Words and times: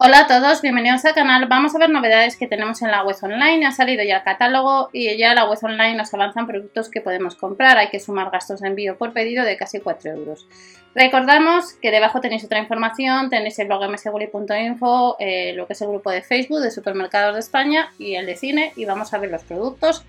Hola 0.00 0.20
a 0.20 0.26
todos, 0.28 0.62
bienvenidos 0.62 1.04
al 1.06 1.14
canal. 1.14 1.46
Vamos 1.48 1.74
a 1.74 1.78
ver 1.80 1.90
novedades 1.90 2.36
que 2.36 2.46
tenemos 2.46 2.82
en 2.82 2.92
la 2.92 3.02
web 3.02 3.16
online. 3.20 3.66
Ha 3.66 3.72
salido 3.72 4.04
ya 4.04 4.18
el 4.18 4.22
catálogo 4.22 4.90
y 4.92 5.18
ya 5.18 5.34
la 5.34 5.44
web 5.50 5.58
online 5.60 5.96
nos 5.96 6.14
avanzan 6.14 6.46
productos 6.46 6.88
que 6.88 7.00
podemos 7.00 7.34
comprar. 7.34 7.78
Hay 7.78 7.88
que 7.88 7.98
sumar 7.98 8.30
gastos 8.30 8.60
de 8.60 8.68
envío 8.68 8.96
por 8.96 9.12
pedido 9.12 9.44
de 9.44 9.56
casi 9.56 9.80
4 9.80 10.12
euros. 10.12 10.46
Recordamos 10.94 11.72
que 11.82 11.90
debajo 11.90 12.20
tenéis 12.20 12.44
otra 12.44 12.60
información, 12.60 13.28
tenéis 13.28 13.58
el 13.58 13.66
blog 13.66 13.90
mseguri.info, 13.90 15.16
eh, 15.18 15.52
lo 15.54 15.66
que 15.66 15.72
es 15.72 15.82
el 15.82 15.88
grupo 15.88 16.12
de 16.12 16.22
Facebook 16.22 16.60
de 16.60 16.70
Supermercados 16.70 17.34
de 17.34 17.40
España 17.40 17.90
y 17.98 18.14
el 18.14 18.26
de 18.26 18.36
cine 18.36 18.72
y 18.76 18.84
vamos 18.84 19.12
a 19.12 19.18
ver 19.18 19.32
los 19.32 19.42
productos 19.42 20.04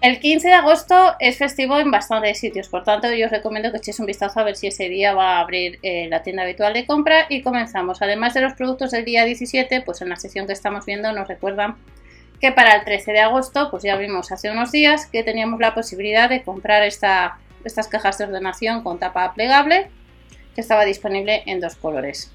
el 0.00 0.20
15 0.20 0.46
de 0.46 0.54
agosto 0.54 1.16
es 1.18 1.38
festivo 1.38 1.78
en 1.78 1.90
bastantes 1.90 2.38
sitios, 2.38 2.68
por 2.68 2.84
tanto 2.84 3.12
yo 3.12 3.26
os 3.26 3.32
recomiendo 3.32 3.72
que 3.72 3.78
echéis 3.78 3.98
un 3.98 4.06
vistazo 4.06 4.38
a 4.38 4.44
ver 4.44 4.54
si 4.54 4.68
ese 4.68 4.88
día 4.88 5.12
va 5.12 5.36
a 5.36 5.40
abrir 5.40 5.80
eh, 5.82 6.06
la 6.08 6.22
tienda 6.22 6.44
habitual 6.44 6.72
de 6.72 6.86
compra 6.86 7.26
y 7.28 7.42
comenzamos. 7.42 8.00
Además 8.00 8.34
de 8.34 8.42
los 8.42 8.52
productos 8.52 8.92
del 8.92 9.04
día 9.04 9.24
17, 9.24 9.80
pues 9.80 10.00
en 10.00 10.08
la 10.08 10.16
sesión 10.16 10.46
que 10.46 10.52
estamos 10.52 10.86
viendo 10.86 11.12
nos 11.12 11.26
recuerdan 11.26 11.76
que 12.40 12.52
para 12.52 12.76
el 12.76 12.84
13 12.84 13.12
de 13.12 13.20
agosto, 13.20 13.70
pues 13.72 13.82
ya 13.82 13.96
vimos 13.96 14.30
hace 14.30 14.50
unos 14.50 14.70
días 14.70 15.06
que 15.06 15.24
teníamos 15.24 15.58
la 15.58 15.74
posibilidad 15.74 16.28
de 16.28 16.42
comprar 16.42 16.84
estas 16.84 17.88
cajas 17.90 18.18
de 18.18 18.24
ordenación 18.24 18.84
con 18.84 19.00
tapa 19.00 19.34
plegable 19.34 19.90
que 20.54 20.60
estaba 20.60 20.84
disponible 20.84 21.42
en 21.46 21.58
dos 21.58 21.74
colores. 21.74 22.32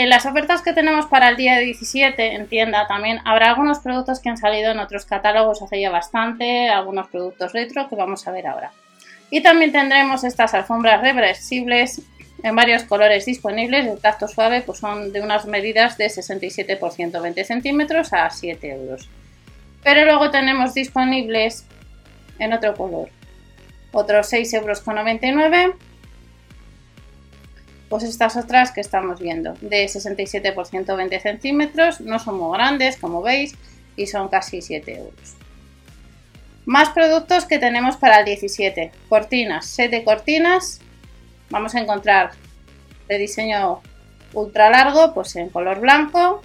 En 0.00 0.08
las 0.08 0.24
ofertas 0.24 0.62
que 0.62 0.72
tenemos 0.72 1.04
para 1.04 1.28
el 1.28 1.36
día 1.36 1.58
17 1.58 2.34
en 2.34 2.46
tienda 2.46 2.86
también 2.86 3.18
habrá 3.26 3.50
algunos 3.50 3.80
productos 3.80 4.18
que 4.18 4.30
han 4.30 4.38
salido 4.38 4.70
en 4.70 4.78
otros 4.78 5.04
catálogos 5.04 5.60
hace 5.60 5.78
ya 5.78 5.90
bastante, 5.90 6.70
algunos 6.70 7.08
productos 7.08 7.52
retro 7.52 7.86
que 7.86 7.96
vamos 7.96 8.26
a 8.26 8.30
ver 8.30 8.46
ahora. 8.46 8.72
Y 9.28 9.42
también 9.42 9.72
tendremos 9.72 10.24
estas 10.24 10.54
alfombras 10.54 11.02
reversibles 11.02 12.00
en 12.42 12.56
varios 12.56 12.84
colores 12.84 13.26
disponibles. 13.26 13.84
El 13.84 14.00
tacto 14.00 14.26
suave 14.26 14.62
pues 14.62 14.78
son 14.78 15.12
de 15.12 15.20
unas 15.20 15.44
medidas 15.44 15.98
de 15.98 16.08
67 16.08 16.78
por 16.78 16.92
120 16.92 17.44
centímetros 17.44 18.14
a 18.14 18.30
7 18.30 18.70
euros. 18.70 19.06
Pero 19.84 20.06
luego 20.06 20.30
tenemos 20.30 20.72
disponibles 20.72 21.66
en 22.38 22.54
otro 22.54 22.74
color 22.74 23.10
otros 23.92 24.28
6 24.28 24.54
euros 24.54 24.80
con 24.80 24.94
99 24.94 25.74
pues 27.90 28.04
estas 28.04 28.36
otras 28.36 28.70
que 28.70 28.80
estamos 28.80 29.20
viendo, 29.20 29.54
de 29.60 29.86
67 29.86 30.52
por 30.52 30.66
120 30.66 31.18
centímetros, 31.20 32.00
no 32.00 32.20
son 32.20 32.38
muy 32.38 32.56
grandes 32.56 32.96
como 32.96 33.20
veis 33.20 33.56
y 33.96 34.06
son 34.06 34.28
casi 34.28 34.62
7 34.62 34.96
euros. 34.96 35.36
Más 36.66 36.90
productos 36.90 37.46
que 37.46 37.58
tenemos 37.58 37.96
para 37.96 38.20
el 38.20 38.26
17. 38.26 38.92
Cortinas, 39.08 39.66
set 39.66 40.04
cortinas. 40.04 40.80
Vamos 41.50 41.74
a 41.74 41.80
encontrar 41.80 42.30
de 43.08 43.18
diseño 43.18 43.80
ultra 44.34 44.70
largo, 44.70 45.12
pues 45.12 45.34
en 45.34 45.48
color 45.48 45.80
blanco. 45.80 46.42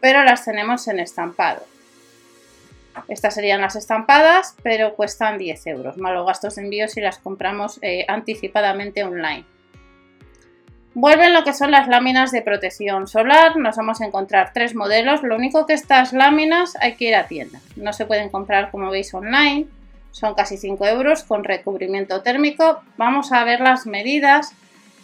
Pero 0.00 0.22
las 0.22 0.44
tenemos 0.44 0.86
en 0.86 1.00
estampado. 1.00 1.64
Estas 3.08 3.34
serían 3.34 3.60
las 3.60 3.76
estampadas, 3.76 4.56
pero 4.62 4.94
cuestan 4.94 5.38
10 5.38 5.66
euros, 5.66 5.96
más 5.96 6.14
los 6.14 6.26
gastos 6.26 6.56
de 6.56 6.62
envío 6.62 6.88
si 6.88 7.00
las 7.00 7.18
compramos 7.18 7.78
eh, 7.82 8.04
anticipadamente 8.08 9.04
online. 9.04 9.44
Vuelven 10.94 11.34
lo 11.34 11.44
que 11.44 11.52
son 11.52 11.70
las 11.70 11.88
láminas 11.88 12.32
de 12.32 12.40
protección 12.40 13.06
solar, 13.06 13.56
nos 13.56 13.76
vamos 13.76 14.00
a 14.00 14.06
encontrar 14.06 14.52
tres 14.54 14.74
modelos, 14.74 15.22
lo 15.22 15.36
único 15.36 15.66
que 15.66 15.74
estas 15.74 16.14
láminas 16.14 16.74
hay 16.80 16.94
que 16.94 17.08
ir 17.08 17.14
a 17.14 17.26
tienda, 17.26 17.60
no 17.76 17.92
se 17.92 18.06
pueden 18.06 18.30
comprar 18.30 18.70
como 18.70 18.90
veis 18.90 19.12
online, 19.12 19.66
son 20.10 20.34
casi 20.34 20.56
5 20.56 20.86
euros 20.86 21.24
con 21.24 21.44
recubrimiento 21.44 22.22
térmico, 22.22 22.80
vamos 22.96 23.30
a 23.32 23.44
ver 23.44 23.60
las 23.60 23.84
medidas, 23.84 24.54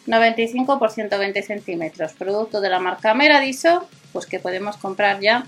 95 0.06 0.78
por 0.78 0.90
120 0.90 1.42
centímetros, 1.42 2.14
producto 2.14 2.62
de 2.62 2.70
la 2.70 2.78
marca 2.78 3.12
Meradiso, 3.12 3.86
pues 4.14 4.24
que 4.24 4.40
podemos 4.40 4.78
comprar 4.78 5.20
ya 5.20 5.44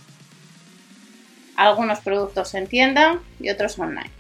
algunos 1.57 2.01
productos 2.01 2.55
en 2.55 2.67
tienda 2.67 3.21
y 3.41 3.51
otros 3.51 3.79
online. 3.79 4.11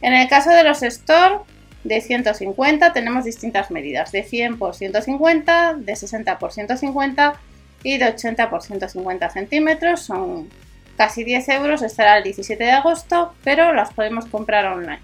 En 0.00 0.14
el 0.14 0.28
caso 0.28 0.50
de 0.50 0.64
los 0.64 0.82
store 0.82 1.40
de 1.84 2.00
150 2.00 2.92
tenemos 2.92 3.24
distintas 3.24 3.70
medidas, 3.70 4.12
de 4.12 4.22
100 4.22 4.58
por 4.58 4.74
150, 4.74 5.74
de 5.78 5.96
60 5.96 6.38
por 6.38 6.52
150 6.52 7.34
y 7.82 7.98
de 7.98 8.08
80 8.08 8.50
por 8.50 8.62
150 8.62 9.30
centímetros. 9.30 10.00
Son 10.00 10.48
casi 10.96 11.24
10 11.24 11.48
euros, 11.50 11.82
estará 11.82 12.18
el 12.18 12.24
17 12.24 12.62
de 12.62 12.70
agosto, 12.70 13.34
pero 13.44 13.72
las 13.72 13.92
podemos 13.92 14.26
comprar 14.26 14.66
online. 14.66 15.00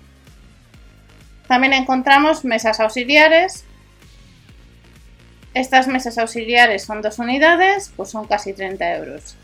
También 1.48 1.72
encontramos 1.72 2.44
mesas 2.44 2.80
auxiliares. 2.80 3.64
Estas 5.52 5.86
mesas 5.86 6.18
auxiliares 6.18 6.82
son 6.82 7.00
dos 7.02 7.18
unidades, 7.18 7.92
pues 7.96 8.10
son 8.10 8.26
casi 8.26 8.52
30 8.52 8.96
euros 8.96 9.36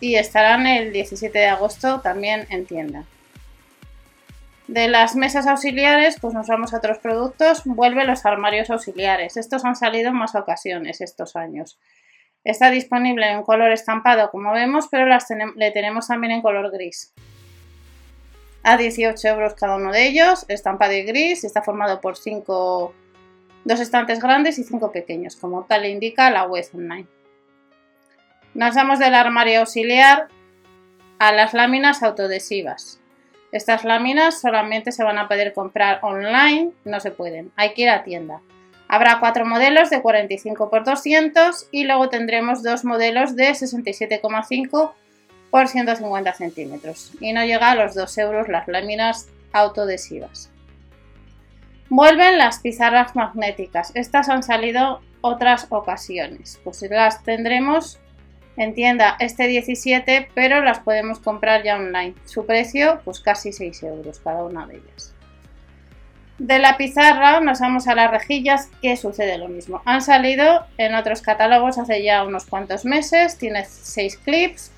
y 0.00 0.16
estarán 0.16 0.66
el 0.66 0.92
17 0.92 1.38
de 1.38 1.46
agosto 1.46 2.00
también 2.00 2.46
en 2.50 2.66
tienda. 2.66 3.04
De 4.70 4.88
las 4.88 5.16
mesas 5.16 5.48
auxiliares, 5.48 6.16
pues 6.20 6.32
nos 6.32 6.46
vamos 6.46 6.72
a 6.72 6.76
otros 6.76 6.98
productos. 6.98 7.62
Vuelve 7.64 8.04
los 8.04 8.24
armarios 8.24 8.70
auxiliares. 8.70 9.36
Estos 9.36 9.64
han 9.64 9.74
salido 9.74 10.10
en 10.10 10.14
más 10.14 10.36
ocasiones 10.36 11.00
estos 11.00 11.34
años. 11.34 11.78
Está 12.44 12.70
disponible 12.70 13.28
en 13.28 13.42
color 13.42 13.72
estampado, 13.72 14.30
como 14.30 14.52
vemos, 14.52 14.86
pero 14.88 15.06
le 15.56 15.70
tenemos 15.72 16.06
también 16.06 16.34
en 16.34 16.40
color 16.40 16.70
gris. 16.70 17.12
A 18.62 18.76
18 18.76 19.26
euros 19.26 19.54
cada 19.54 19.74
uno 19.74 19.90
de 19.90 20.06
ellos, 20.06 20.46
estampado 20.48 20.92
y 20.92 21.02
gris, 21.02 21.42
está 21.42 21.62
formado 21.62 22.00
por 22.00 22.16
cinco, 22.16 22.94
dos 23.64 23.80
estantes 23.80 24.20
grandes 24.20 24.58
y 24.60 24.62
cinco 24.62 24.92
pequeños, 24.92 25.34
como 25.34 25.64
tal 25.64 25.84
indica 25.84 26.30
la 26.30 26.44
web 26.44 26.64
online. 26.74 27.08
Nos 28.54 28.74
vamos 28.74 28.98
del 28.98 29.14
armario 29.14 29.60
auxiliar 29.60 30.28
a 31.18 31.32
las 31.32 31.54
láminas 31.54 32.02
autodesivas. 32.02 33.00
Estas 33.52 33.84
láminas 33.84 34.40
solamente 34.40 34.92
se 34.92 35.04
van 35.04 35.18
a 35.18 35.28
poder 35.28 35.52
comprar 35.52 36.00
online, 36.02 36.70
no 36.84 37.00
se 37.00 37.10
pueden, 37.10 37.52
hay 37.56 37.74
que 37.74 37.82
ir 37.82 37.90
a 37.90 38.02
tienda. 38.02 38.40
Habrá 38.88 39.20
cuatro 39.20 39.46
modelos 39.46 39.88
de 39.88 40.02
45 40.02 40.68
x 40.72 40.84
200 40.84 41.68
y 41.70 41.84
luego 41.84 42.08
tendremos 42.08 42.64
dos 42.64 42.84
modelos 42.84 43.36
de 43.36 43.50
67,5 43.50 44.92
x 45.52 45.70
150 45.70 46.34
centímetros. 46.34 47.12
Y 47.20 47.32
no 47.32 47.44
llega 47.44 47.70
a 47.70 47.76
los 47.76 47.94
2 47.94 48.18
euros 48.18 48.48
las 48.48 48.66
láminas 48.66 49.28
autodesivas. 49.52 50.50
Vuelven 51.88 52.36
las 52.36 52.58
pizarras 52.58 53.14
magnéticas. 53.14 53.92
Estas 53.94 54.28
han 54.28 54.42
salido 54.42 55.02
otras 55.20 55.68
ocasiones. 55.70 56.60
Pues 56.64 56.82
las 56.90 57.22
tendremos 57.22 57.99
en 58.60 58.74
tienda 58.74 59.16
este 59.20 59.46
17, 59.46 60.28
pero 60.34 60.62
las 60.62 60.80
podemos 60.80 61.18
comprar 61.18 61.62
ya 61.62 61.76
online. 61.76 62.14
Su 62.26 62.44
precio, 62.44 63.00
pues 63.06 63.18
casi 63.20 63.54
6 63.54 63.82
euros 63.84 64.20
cada 64.22 64.44
una 64.44 64.66
de 64.66 64.76
ellas. 64.76 65.14
De 66.38 66.58
la 66.58 66.76
pizarra 66.76 67.40
nos 67.40 67.60
vamos 67.60 67.88
a 67.88 67.94
las 67.94 68.10
rejillas, 68.10 68.68
que 68.82 68.98
sucede 68.98 69.38
lo 69.38 69.48
mismo. 69.48 69.80
Han 69.86 70.02
salido 70.02 70.66
en 70.76 70.94
otros 70.94 71.22
catálogos 71.22 71.78
hace 71.78 72.02
ya 72.02 72.22
unos 72.22 72.44
cuantos 72.44 72.84
meses, 72.84 73.38
tiene 73.38 73.64
6 73.64 74.18
clips 74.18 74.70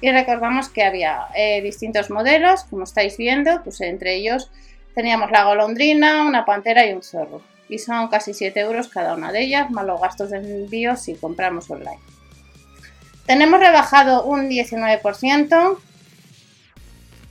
y 0.00 0.10
recordamos 0.10 0.70
que 0.70 0.82
había 0.82 1.26
eh, 1.36 1.60
distintos 1.60 2.08
modelos, 2.08 2.64
como 2.70 2.84
estáis 2.84 3.18
viendo, 3.18 3.62
pues 3.62 3.82
entre 3.82 4.14
ellos 4.14 4.50
teníamos 4.94 5.30
la 5.30 5.44
golondrina, 5.44 6.24
una 6.24 6.46
pantera 6.46 6.86
y 6.86 6.94
un 6.94 7.02
zorro. 7.02 7.42
Y 7.68 7.80
son 7.80 8.08
casi 8.08 8.32
7 8.32 8.58
euros 8.60 8.88
cada 8.88 9.12
una 9.12 9.30
de 9.30 9.42
ellas, 9.42 9.70
más 9.70 9.84
los 9.84 10.00
gastos 10.00 10.30
de 10.30 10.38
envío 10.38 10.96
si 10.96 11.16
compramos 11.16 11.70
online. 11.70 12.00
Tenemos 13.26 13.60
rebajado 13.60 14.24
un 14.24 14.48
19% 14.48 15.78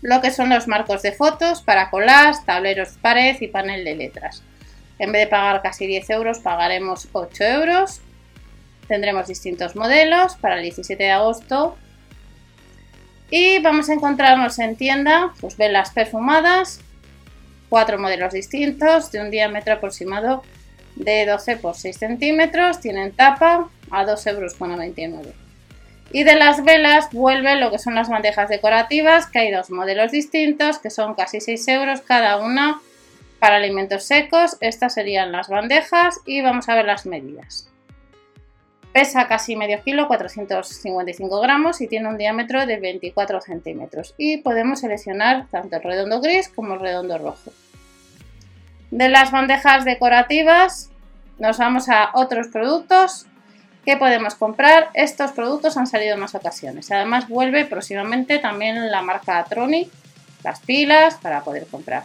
lo 0.01 0.21
que 0.21 0.31
son 0.31 0.49
los 0.49 0.67
marcos 0.67 1.01
de 1.01 1.11
fotos 1.11 1.61
para 1.61 1.89
colas, 1.89 2.45
tableros 2.45 2.95
de 2.95 3.01
pared 3.01 3.37
y 3.39 3.47
panel 3.47 3.83
de 3.83 3.95
letras. 3.95 4.43
En 4.97 5.11
vez 5.11 5.25
de 5.25 5.27
pagar 5.27 5.61
casi 5.61 5.87
10 5.87 6.09
euros, 6.11 6.39
pagaremos 6.39 7.07
8 7.11 7.43
euros. 7.43 8.01
Tendremos 8.87 9.27
distintos 9.27 9.75
modelos 9.75 10.35
para 10.35 10.55
el 10.57 10.63
17 10.63 11.03
de 11.03 11.11
agosto. 11.11 11.77
Y 13.29 13.59
vamos 13.59 13.89
a 13.89 13.93
encontrarnos 13.93 14.57
en 14.59 14.75
tienda, 14.75 15.33
pues 15.39 15.55
velas 15.57 15.91
perfumadas, 15.91 16.81
cuatro 17.69 17.99
modelos 17.99 18.33
distintos 18.33 19.11
de 19.11 19.21
un 19.21 19.29
diámetro 19.29 19.75
aproximado 19.75 20.43
de 20.95 21.25
12 21.25 21.57
por 21.57 21.75
6 21.75 21.95
centímetros. 21.95 22.79
Tienen 22.79 23.11
tapa 23.11 23.69
a 23.91 24.05
2,99 24.05 25.13
euros. 25.13 25.48
Y 26.11 26.23
de 26.23 26.35
las 26.35 26.63
velas 26.63 27.11
vuelve 27.11 27.55
lo 27.55 27.71
que 27.71 27.77
son 27.77 27.95
las 27.95 28.09
bandejas 28.09 28.49
decorativas, 28.49 29.27
que 29.27 29.39
hay 29.39 29.51
dos 29.51 29.69
modelos 29.69 30.11
distintos, 30.11 30.79
que 30.79 30.89
son 30.89 31.13
casi 31.13 31.39
6 31.39 31.67
euros 31.67 32.01
cada 32.01 32.37
una 32.37 32.81
Para 33.39 33.55
alimentos 33.55 34.03
secos, 34.03 34.57
estas 34.59 34.95
serían 34.95 35.31
las 35.31 35.47
bandejas 35.47 36.19
y 36.25 36.41
vamos 36.41 36.67
a 36.67 36.75
ver 36.75 36.85
las 36.85 37.05
medidas. 37.05 37.69
Pesa 38.91 39.27
casi 39.27 39.55
medio 39.55 39.81
kilo, 39.83 40.07
455 40.07 41.39
gramos 41.39 41.79
y 41.79 41.87
tiene 41.87 42.09
un 42.09 42.17
diámetro 42.17 42.65
de 42.65 42.77
24 42.79 43.39
centímetros. 43.39 44.15
Y 44.17 44.37
podemos 44.37 44.81
seleccionar 44.81 45.47
tanto 45.49 45.77
el 45.77 45.83
redondo 45.83 46.19
gris 46.19 46.49
como 46.49 46.73
el 46.73 46.81
redondo 46.81 47.17
rojo. 47.17 47.51
De 48.91 49.07
las 49.07 49.31
bandejas 49.31 49.85
decorativas 49.85 50.89
nos 51.37 51.59
vamos 51.59 51.87
a 51.87 52.09
otros 52.15 52.47
productos 52.47 53.27
que 53.89 53.97
podemos 53.97 54.35
comprar. 54.35 54.91
Estos 54.93 55.31
productos 55.31 55.75
han 55.75 55.87
salido 55.87 56.13
en 56.13 56.19
más 56.19 56.35
ocasiones. 56.35 56.91
Además 56.91 57.27
vuelve 57.27 57.65
próximamente 57.65 58.37
también 58.37 58.91
la 58.91 59.01
marca 59.01 59.43
Tronic, 59.45 59.89
las 60.43 60.59
pilas 60.59 61.15
para 61.15 61.41
poder 61.43 61.65
comprar. 61.65 62.03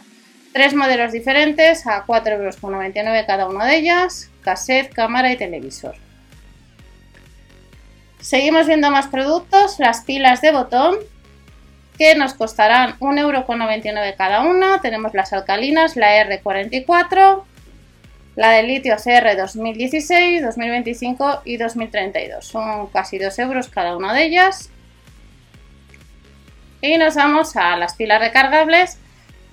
Tres 0.51 0.73
modelos 0.73 1.11
diferentes 1.11 1.85
a 1.85 2.03
4,99 2.07 2.37
euros 2.39 3.25
cada 3.27 3.47
una 3.47 3.65
de 3.65 3.77
ellas, 3.77 4.31
cassette, 4.41 4.91
cámara 4.91 5.31
y 5.31 5.37
televisor. 5.37 5.95
Seguimos 8.19 8.65
viendo 8.65 8.89
más 8.89 9.05
productos, 9.05 9.77
las 9.77 10.01
pilas 10.01 10.41
de 10.41 10.53
botón, 10.53 10.95
que 11.99 12.15
nos 12.15 12.33
costarán 12.33 12.97
1,99€ 12.97 14.15
cada 14.17 14.41
una. 14.41 14.81
Tenemos 14.81 15.13
las 15.13 15.33
alcalinas, 15.33 15.95
la 15.95 16.17
R44, 16.25 17.43
la 18.35 18.49
de 18.49 18.63
litio 18.63 18.95
CR 18.97 19.35
2016, 19.37 20.43
2025 20.43 21.41
y 21.45 21.57
2032. 21.57 22.45
Son 22.45 22.87
casi 22.87 23.17
2 23.17 23.39
euros 23.39 23.69
cada 23.69 23.95
una 23.95 24.13
de 24.13 24.25
ellas. 24.25 24.69
Y 26.81 26.97
nos 26.97 27.15
vamos 27.15 27.55
a 27.55 27.77
las 27.77 27.95
pilas 27.95 28.19
recargables 28.19 28.97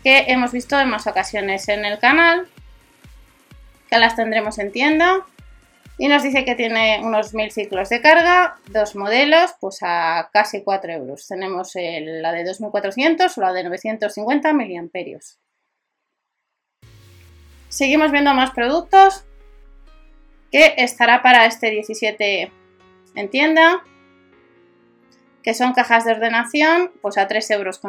que 0.03 0.25
hemos 0.29 0.53
visto 0.53 0.79
en 0.79 0.89
más 0.89 1.07
ocasiones 1.07 1.69
en 1.69 1.85
el 1.85 1.99
canal, 1.99 2.49
que 3.89 3.99
las 3.99 4.17
tendremos 4.17 4.59
en 4.59 4.73
tienda. 4.73 5.25
Y 5.99 6.09
nos 6.09 6.25
dice 6.25 6.45
que 6.45 6.57
tiene 6.57 7.01
unos 7.05 7.35
1000 7.35 7.53
ciclos 7.53 7.89
de 7.91 8.01
carga, 8.01 8.57
dos 8.69 8.97
modelos, 8.97 9.55
pues 9.61 9.79
a 9.83 10.31
casi 10.33 10.63
4 10.65 10.93
euros. 10.93 11.29
Tenemos 11.29 11.73
la 11.75 12.33
de 12.33 12.45
2400 12.45 13.39
o 13.39 13.41
la 13.41 13.53
de 13.53 13.65
950 13.65 14.53
miliamperios. 14.53 15.39
Seguimos 17.73 18.13
viendo 18.13 18.35
más 18.35 18.51
productos 18.51 19.25
que 20.51 20.75
estará 20.77 21.23
para 21.23 21.47
este 21.47 21.71
17 21.71 22.53
en 23.15 23.31
tienda, 23.31 23.83
que 25.43 25.55
son 25.55 25.73
cajas 25.73 26.05
de 26.05 26.13
ordenación, 26.13 26.93
pues 27.01 27.17
a 27.17 27.27
3,99 27.27 27.53
euros. 27.53 27.81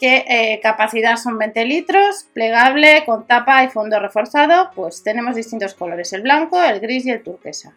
que 0.00 0.24
eh, 0.26 0.60
capacidad 0.62 1.16
son 1.16 1.36
20 1.36 1.62
litros, 1.66 2.26
plegable, 2.32 3.04
con 3.04 3.26
tapa 3.26 3.64
y 3.64 3.68
fondo 3.68 4.00
reforzado, 4.00 4.70
pues 4.74 5.02
tenemos 5.02 5.36
distintos 5.36 5.74
colores, 5.74 6.14
el 6.14 6.22
blanco, 6.22 6.62
el 6.62 6.80
gris 6.80 7.04
y 7.04 7.10
el 7.10 7.22
turquesa. 7.22 7.74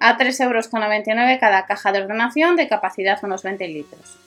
A 0.00 0.18
3,99 0.18 0.42
euros 0.42 1.38
cada 1.38 1.64
caja 1.66 1.92
de 1.92 2.02
ordenación 2.02 2.56
de 2.56 2.68
capacidad 2.68 3.22
unos 3.22 3.44
20 3.44 3.68
litros. 3.68 4.25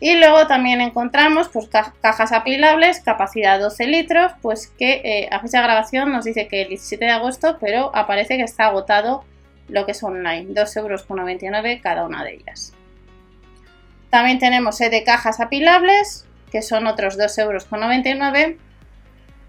Y 0.00 0.16
luego 0.16 0.46
también 0.46 0.80
encontramos 0.80 1.50
pues, 1.50 1.68
cajas 1.68 2.32
apilables, 2.32 3.00
capacidad 3.00 3.60
12 3.60 3.86
litros, 3.86 4.32
pues 4.40 4.68
que 4.78 5.02
eh, 5.04 5.28
a 5.30 5.40
fecha 5.40 5.58
de 5.58 5.64
grabación 5.64 6.10
nos 6.10 6.24
dice 6.24 6.48
que 6.48 6.62
el 6.62 6.68
17 6.70 7.04
de 7.04 7.10
agosto, 7.10 7.58
pero 7.60 7.94
aparece 7.94 8.38
que 8.38 8.42
está 8.42 8.66
agotado 8.66 9.24
lo 9.68 9.84
que 9.84 9.92
es 9.92 10.02
online, 10.02 10.54
2,99 10.54 10.78
euros 10.78 11.80
cada 11.82 12.06
una 12.06 12.24
de 12.24 12.34
ellas. 12.34 12.72
También 14.08 14.38
tenemos 14.38 14.78
de 14.78 15.04
cajas 15.04 15.38
apilables, 15.38 16.26
que 16.50 16.62
son 16.62 16.86
otros 16.86 17.18
2,99 17.18 18.38
euros, 18.38 18.56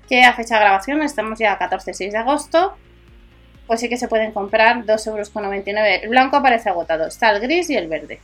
que 0.09 0.23
a 0.23 0.33
fecha 0.33 0.55
de 0.55 0.61
grabación 0.61 1.01
estamos 1.01 1.39
ya 1.39 1.53
a 1.53 1.59
14-6 1.59 2.11
de 2.11 2.17
agosto, 2.17 2.75
pues 3.67 3.79
sí 3.79 3.87
que 3.87 3.95
se 3.95 4.09
pueden 4.09 4.33
comprar 4.33 4.83
2,99 4.83 5.07
euros. 5.07 6.03
El 6.03 6.09
blanco 6.09 6.35
aparece 6.35 6.69
agotado, 6.69 7.07
está 7.07 7.31
el 7.31 7.39
gris 7.39 7.69
y 7.69 7.77
el 7.77 7.87
verde. 7.87 8.19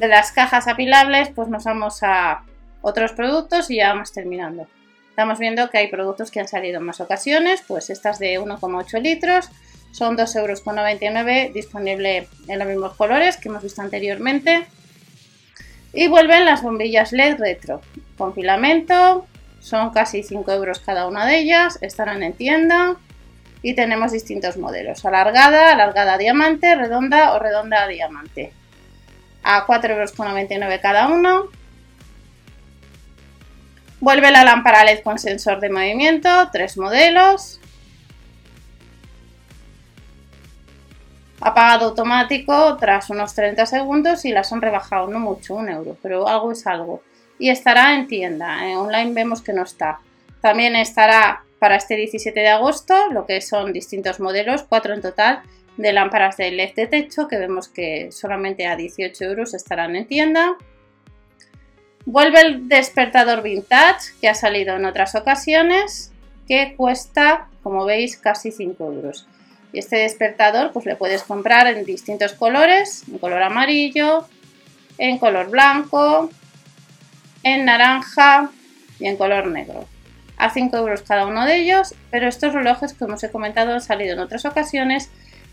De 0.00 0.08
las 0.08 0.32
cajas 0.32 0.66
apilables, 0.66 1.28
pues 1.28 1.48
nos 1.48 1.64
vamos 1.64 2.02
a 2.02 2.42
otros 2.80 3.12
productos 3.12 3.70
y 3.70 3.76
ya 3.76 3.88
vamos 3.88 4.14
terminando. 4.14 4.66
Estamos 5.10 5.38
viendo 5.38 5.68
que 5.68 5.76
hay 5.76 5.88
productos 5.88 6.30
que 6.30 6.40
han 6.40 6.48
salido 6.48 6.78
en 6.78 6.86
más 6.86 7.02
ocasiones, 7.02 7.62
pues 7.68 7.90
estas 7.90 8.18
de 8.18 8.40
1,8 8.40 8.98
litros 9.02 9.50
son 9.92 10.16
2,99 10.16 11.42
euros, 11.42 11.52
disponible 11.52 12.28
en 12.48 12.58
los 12.58 12.66
mismos 12.66 12.94
colores 12.94 13.36
que 13.36 13.50
hemos 13.50 13.62
visto 13.62 13.82
anteriormente. 13.82 14.64
Y 15.92 16.08
vuelven 16.08 16.46
las 16.46 16.62
bombillas 16.62 17.12
LED 17.12 17.38
retro 17.38 17.82
con 18.16 18.32
filamento, 18.32 19.26
son 19.60 19.90
casi 19.90 20.22
5 20.22 20.50
euros 20.50 20.78
cada 20.78 21.08
una 21.08 21.26
de 21.26 21.40
ellas, 21.40 21.76
estarán 21.82 22.22
en 22.22 22.32
tienda 22.32 22.96
y 23.60 23.74
tenemos 23.74 24.12
distintos 24.12 24.56
modelos, 24.56 25.04
alargada, 25.04 25.74
alargada 25.74 26.16
diamante, 26.16 26.74
redonda 26.74 27.34
o 27.34 27.38
redonda 27.38 27.86
diamante. 27.86 28.54
A 29.52 29.66
4,99 29.66 30.52
euros 30.52 30.80
cada 30.80 31.08
uno. 31.08 31.48
Vuelve 33.98 34.30
la 34.30 34.44
lámpara 34.44 34.84
LED 34.84 35.02
con 35.02 35.18
sensor 35.18 35.58
de 35.58 35.70
movimiento, 35.70 36.28
tres 36.52 36.78
modelos. 36.78 37.60
apagado 41.40 41.86
automático 41.86 42.76
tras 42.76 43.10
unos 43.10 43.34
30 43.34 43.66
segundos 43.66 44.24
y 44.24 44.30
las 44.30 44.52
han 44.52 44.60
rebajado, 44.60 45.08
no 45.08 45.18
mucho, 45.18 45.54
un 45.54 45.70
euro, 45.70 45.96
pero 46.02 46.28
algo 46.28 46.52
es 46.52 46.66
algo. 46.66 47.02
Y 47.38 47.48
estará 47.48 47.94
en 47.94 48.06
tienda, 48.06 48.68
en 48.68 48.76
online 48.76 49.14
vemos 49.14 49.40
que 49.40 49.52
no 49.52 49.62
está. 49.62 50.00
También 50.42 50.76
estará 50.76 51.42
para 51.58 51.76
este 51.76 51.96
17 51.96 52.38
de 52.38 52.48
agosto, 52.48 52.94
lo 53.10 53.26
que 53.26 53.40
son 53.40 53.72
distintos 53.72 54.20
modelos, 54.20 54.64
cuatro 54.68 54.94
en 54.94 55.00
total, 55.00 55.42
de 55.80 55.92
lámparas 55.92 56.36
de 56.36 56.50
LED 56.50 56.74
de 56.74 56.86
techo, 56.86 57.26
que 57.26 57.38
vemos 57.38 57.68
que 57.68 58.12
solamente 58.12 58.66
a 58.66 58.76
18 58.76 59.24
euros 59.24 59.54
estarán 59.54 59.96
en 59.96 60.06
tienda. 60.06 60.56
Vuelve 62.04 62.40
el 62.40 62.68
despertador 62.68 63.42
vintage, 63.42 64.12
que 64.20 64.28
ha 64.28 64.34
salido 64.34 64.76
en 64.76 64.84
otras 64.84 65.14
ocasiones, 65.14 66.12
que 66.46 66.74
cuesta, 66.76 67.48
como 67.62 67.84
veis, 67.84 68.16
casi 68.16 68.50
5 68.50 68.84
euros. 68.84 69.26
Y 69.72 69.78
este 69.78 69.96
despertador 69.96 70.72
pues 70.72 70.84
le 70.84 70.96
puedes 70.96 71.22
comprar 71.22 71.66
en 71.66 71.84
distintos 71.84 72.34
colores, 72.34 73.04
en 73.08 73.18
color 73.18 73.42
amarillo, 73.42 74.26
en 74.98 75.18
color 75.18 75.48
blanco, 75.48 76.30
en 77.42 77.64
naranja 77.64 78.50
y 78.98 79.06
en 79.06 79.16
color 79.16 79.46
negro. 79.46 79.86
A 80.36 80.50
5 80.50 80.76
euros 80.76 81.02
cada 81.02 81.26
uno 81.26 81.46
de 81.46 81.56
ellos, 81.56 81.94
pero 82.10 82.28
estos 82.28 82.52
relojes, 82.52 82.92
como 82.94 83.14
os 83.14 83.22
he 83.22 83.30
comentado, 83.30 83.72
han 83.72 83.80
salido 83.80 84.14
en 84.14 84.20
otras 84.20 84.44
ocasiones 84.44 85.10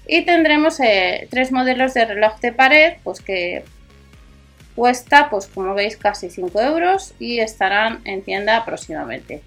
y 0.07 0.23
tendremos 0.23 0.79
eh, 0.79 1.27
tres 1.29 1.51
modelos 1.51 1.93
de 1.93 2.05
reloj 2.05 2.39
de 2.39 2.53
pared, 2.53 2.93
pues 3.03 3.21
que 3.21 3.63
cuesta, 4.75 5.29
pues 5.29 5.47
como 5.47 5.73
veis, 5.73 5.97
casi 5.97 6.29
5 6.29 6.61
euros 6.61 7.13
y 7.19 7.39
estarán 7.39 8.01
en 8.05 8.21
tienda 8.21 8.63
próximamente. 8.63 9.41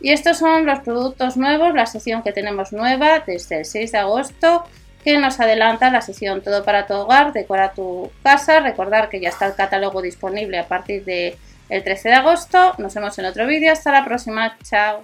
Y 0.00 0.10
estos 0.10 0.38
son 0.38 0.66
los 0.66 0.80
productos 0.80 1.36
nuevos, 1.36 1.74
la 1.74 1.86
sección 1.86 2.22
que 2.22 2.32
tenemos 2.32 2.72
nueva 2.72 3.22
desde 3.26 3.58
el 3.58 3.64
6 3.64 3.92
de 3.92 3.98
agosto, 3.98 4.64
que 5.04 5.18
nos 5.18 5.40
adelanta 5.40 5.90
la 5.90 6.00
sección 6.00 6.42
Todo 6.42 6.64
para 6.64 6.86
tu 6.86 6.94
hogar, 6.94 7.32
decora 7.32 7.72
tu 7.72 8.10
casa. 8.22 8.60
Recordar 8.60 9.08
que 9.08 9.20
ya 9.20 9.28
está 9.28 9.46
el 9.46 9.54
catálogo 9.54 10.00
disponible 10.00 10.58
a 10.58 10.68
partir 10.68 11.04
del 11.04 11.36
13 11.68 12.08
de 12.08 12.14
agosto. 12.14 12.74
Nos 12.78 12.94
vemos 12.94 13.18
en 13.18 13.24
otro 13.26 13.46
vídeo. 13.46 13.72
Hasta 13.72 13.92
la 13.92 14.04
próxima. 14.04 14.56
Chao. 14.62 15.02